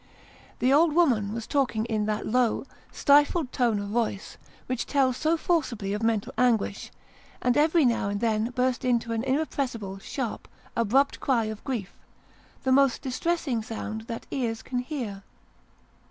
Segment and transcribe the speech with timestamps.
[0.57, 4.35] The old woman was talking in that low, stifled tone of voice
[4.65, 6.89] which tells so forcibly of mental anguish;
[7.39, 11.93] and every now and then burst into an irrepressible sharp, abrupt cry of grief,
[12.63, 15.21] the most distressing sound that ears can hear.